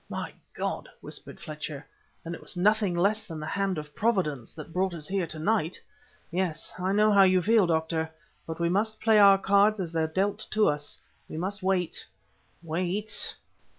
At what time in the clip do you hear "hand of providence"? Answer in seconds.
3.45-4.51